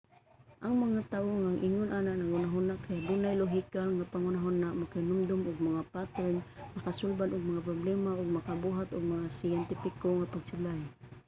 [0.65, 5.65] ang mga tawo nga ingon ani og huna-huna kay adunay lohikal nga panghuna-huna makahinumdum og
[5.67, 6.35] mga pattern
[6.75, 10.79] makasulbad og mga problema ug makabuhat og mga siyentipiko nga pagsulay